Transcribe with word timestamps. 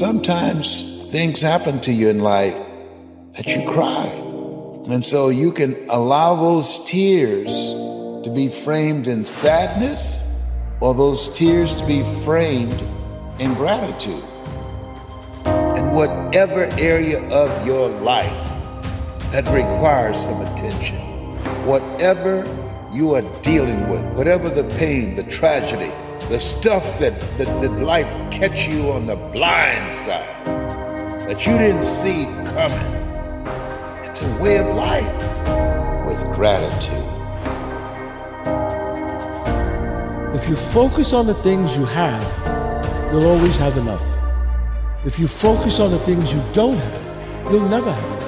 sometimes 0.00 1.04
things 1.10 1.42
happen 1.42 1.78
to 1.78 1.92
you 1.92 2.08
in 2.08 2.20
life 2.20 2.56
that 3.36 3.46
you 3.46 3.62
cry. 3.68 4.06
And 4.88 5.04
so 5.04 5.28
you 5.28 5.52
can 5.52 5.76
allow 5.90 6.34
those 6.34 6.82
tears 6.86 7.52
to 8.24 8.32
be 8.34 8.48
framed 8.48 9.08
in 9.08 9.26
sadness 9.26 10.18
or 10.80 10.94
those 10.94 11.30
tears 11.34 11.74
to 11.74 11.86
be 11.86 12.02
framed 12.24 12.80
in 13.38 13.52
gratitude. 13.52 14.24
And 15.44 15.92
whatever 15.92 16.70
area 16.78 17.20
of 17.28 17.66
your 17.66 17.90
life 18.00 18.42
that 19.32 19.44
requires 19.48 20.18
some 20.18 20.40
attention, 20.46 20.96
whatever 21.66 22.46
you 22.90 23.16
are 23.16 23.42
dealing 23.42 23.86
with, 23.90 24.02
whatever 24.14 24.48
the 24.48 24.64
pain, 24.78 25.16
the 25.16 25.24
tragedy, 25.24 25.92
the 26.30 26.38
stuff 26.38 26.84
that, 27.00 27.18
that, 27.38 27.60
that 27.60 27.72
life 27.80 28.14
catch 28.30 28.68
you 28.68 28.92
on 28.92 29.04
the 29.04 29.16
blind 29.16 29.92
side 29.92 30.46
that 31.26 31.44
you 31.44 31.58
didn't 31.58 31.82
see 31.82 32.26
coming. 32.54 32.78
It's 34.04 34.22
a 34.22 34.38
way 34.40 34.58
of 34.58 34.66
life 34.76 35.12
with 36.06 36.22
gratitude. 36.36 37.04
If 40.32 40.48
you 40.48 40.54
focus 40.54 41.12
on 41.12 41.26
the 41.26 41.34
things 41.34 41.76
you 41.76 41.84
have, 41.86 42.22
you'll 43.12 43.26
always 43.26 43.56
have 43.56 43.76
enough. 43.76 44.04
If 45.04 45.18
you 45.18 45.26
focus 45.26 45.80
on 45.80 45.90
the 45.90 45.98
things 45.98 46.32
you 46.32 46.40
don't 46.52 46.76
have, 46.76 47.52
you'll 47.52 47.68
never 47.68 47.92
have 47.92 48.04
enough. 48.04 48.20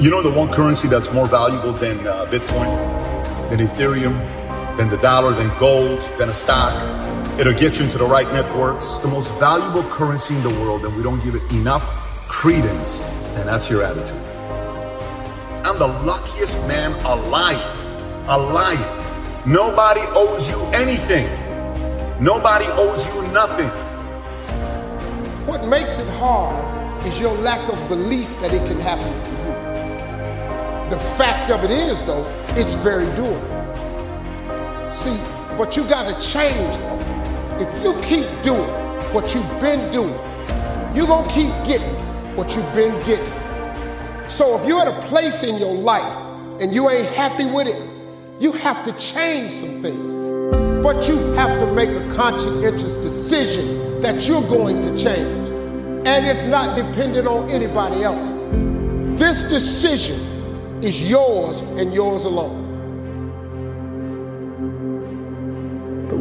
You 0.00 0.10
know 0.10 0.22
the 0.22 0.30
one 0.30 0.52
currency 0.52 0.86
that's 0.86 1.10
more 1.12 1.26
valuable 1.26 1.72
than 1.72 2.06
uh, 2.06 2.26
Bitcoin, 2.26 2.70
than 3.50 3.58
Ethereum, 3.58 4.43
than 4.76 4.88
the 4.88 4.98
dollar, 4.98 5.32
than 5.32 5.56
gold, 5.58 6.00
than 6.18 6.28
a 6.28 6.34
stock? 6.34 6.74
It'll 7.38 7.52
get 7.52 7.78
you 7.78 7.84
into 7.84 7.98
the 7.98 8.06
right 8.06 8.30
networks. 8.32 8.96
The 8.98 9.08
most 9.08 9.32
valuable 9.34 9.82
currency 9.84 10.34
in 10.34 10.42
the 10.42 10.54
world, 10.60 10.84
and 10.84 10.96
we 10.96 11.02
don't 11.02 11.22
give 11.24 11.34
it 11.34 11.42
enough 11.52 11.84
credence, 12.28 13.00
and 13.36 13.48
that's 13.48 13.68
your 13.68 13.82
attitude. 13.82 14.20
I'm 15.64 15.78
the 15.78 15.88
luckiest 15.88 16.58
man 16.68 16.92
alive. 17.04 17.80
Alive. 18.28 19.46
Nobody 19.46 20.00
owes 20.14 20.48
you 20.48 20.60
anything. 20.72 21.26
Nobody 22.22 22.66
owes 22.66 23.06
you 23.08 23.22
nothing. 23.32 23.68
What 25.46 25.64
makes 25.64 25.98
it 25.98 26.08
hard 26.18 27.04
is 27.06 27.18
your 27.18 27.34
lack 27.38 27.68
of 27.70 27.88
belief 27.88 28.28
that 28.40 28.52
it 28.54 28.66
can 28.66 28.78
happen 28.80 29.12
for 29.24 29.30
you. 29.30 30.90
The 30.90 30.98
fact 31.16 31.50
of 31.50 31.64
it 31.64 31.70
is, 31.70 32.02
though, 32.02 32.24
it's 32.50 32.74
very 32.74 33.06
doable. 33.16 33.63
See, 34.94 35.18
but 35.58 35.76
you 35.76 35.82
got 35.88 36.06
to 36.06 36.14
change. 36.24 36.78
If 37.60 37.82
you 37.82 38.00
keep 38.02 38.42
doing 38.44 38.68
what 39.12 39.34
you've 39.34 39.60
been 39.60 39.90
doing, 39.90 40.14
you're 40.94 41.08
going 41.08 41.28
to 41.28 41.34
keep 41.34 41.50
getting 41.66 41.94
what 42.36 42.54
you've 42.54 42.72
been 42.74 42.96
getting. 43.04 43.32
So 44.28 44.56
if 44.56 44.68
you're 44.68 44.80
at 44.80 44.86
a 44.86 45.06
place 45.08 45.42
in 45.42 45.56
your 45.58 45.74
life 45.74 46.16
and 46.60 46.72
you 46.72 46.88
ain't 46.90 47.08
happy 47.08 47.44
with 47.44 47.66
it, 47.66 47.90
you 48.40 48.52
have 48.52 48.84
to 48.84 48.92
change 49.00 49.52
some 49.52 49.82
things. 49.82 50.14
But 50.80 51.08
you 51.08 51.18
have 51.32 51.58
to 51.58 51.66
make 51.72 51.90
a 51.90 52.14
conscientious 52.14 52.94
decision 52.94 54.00
that 54.00 54.28
you're 54.28 54.42
going 54.42 54.78
to 54.80 54.96
change. 54.96 55.48
And 56.06 56.24
it's 56.24 56.44
not 56.44 56.76
dependent 56.76 57.26
on 57.26 57.50
anybody 57.50 58.04
else. 58.04 58.28
This 59.18 59.42
decision 59.42 60.20
is 60.84 61.02
yours 61.02 61.62
and 61.62 61.92
yours 61.92 62.26
alone. 62.26 62.63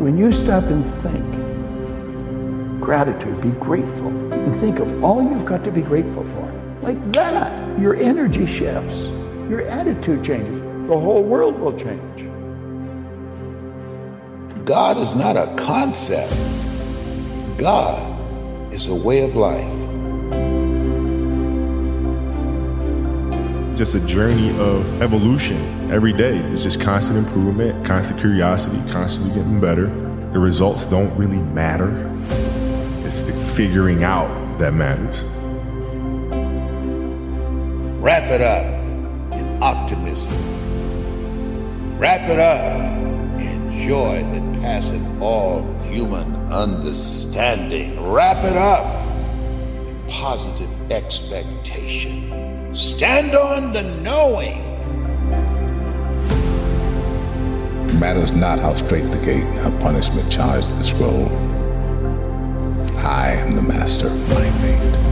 When 0.03 0.17
you 0.17 0.33
stop 0.33 0.65
and 0.65 0.83
think, 1.01 2.81
gratitude, 2.81 3.39
be 3.41 3.51
grateful, 3.51 4.09
and 4.33 4.53
think 4.59 4.79
of 4.79 5.01
all 5.01 5.23
you've 5.23 5.45
got 5.45 5.63
to 5.63 5.71
be 5.71 5.81
grateful 5.81 6.25
for, 6.25 6.51
like 6.81 6.99
that, 7.13 7.79
your 7.79 7.95
energy 7.95 8.45
shifts, 8.45 9.05
your 9.49 9.61
attitude 9.61 10.21
changes, 10.21 10.59
the 10.89 10.99
whole 10.99 11.23
world 11.23 11.57
will 11.57 11.71
change. 11.79 12.29
God 14.65 14.97
is 14.97 15.15
not 15.15 15.37
a 15.37 15.55
concept, 15.55 16.33
God 17.57 18.03
is 18.73 18.87
a 18.87 18.95
way 18.95 19.21
of 19.21 19.37
life. 19.37 19.82
Just 23.75 23.95
a 23.95 23.99
journey 24.01 24.51
of 24.59 25.01
evolution 25.01 25.91
every 25.91 26.13
day. 26.13 26.37
It's 26.37 26.61
just 26.61 26.79
constant 26.79 27.17
improvement, 27.17 27.83
constant 27.83 28.19
curiosity, 28.19 28.79
constantly 28.91 29.33
getting 29.33 29.59
better. 29.59 29.87
The 30.31 30.37
results 30.37 30.85
don't 30.85 31.11
really 31.17 31.39
matter. 31.39 31.89
It's 33.03 33.23
the 33.23 33.33
figuring 33.33 34.03
out 34.03 34.27
that 34.59 34.75
matters. 34.75 35.23
Wrap 37.99 38.29
it 38.29 38.41
up 38.41 38.63
in 39.33 39.63
optimism. 39.63 40.37
Wrap 41.97 42.29
it 42.29 42.37
up 42.37 43.41
in 43.41 43.87
joy 43.87 44.21
that 44.21 44.61
passeth 44.61 45.01
all 45.19 45.63
human 45.85 46.35
understanding. 46.53 47.99
Wrap 48.11 48.37
it 48.43 48.55
up 48.55 48.85
in 49.87 49.99
positive 50.07 50.69
expectation. 50.91 52.42
Stand 52.73 53.35
on 53.35 53.71
the 53.71 53.83
knowing. 53.83 54.73
matters 57.99 58.31
not 58.33 58.59
how 58.59 58.73
strait 58.73 59.09
the 59.11 59.17
gate, 59.19 59.45
how 59.59 59.69
punishment 59.79 60.29
charged 60.29 60.77
the 60.77 60.83
scroll. 60.83 61.29
I 62.97 63.31
am 63.31 63.55
the 63.55 63.61
master 63.61 64.07
of 64.07 64.29
my 64.29 65.02